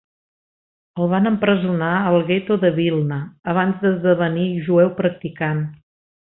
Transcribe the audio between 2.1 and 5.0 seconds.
al Gueto de Vilna abans d'esdevenir jueu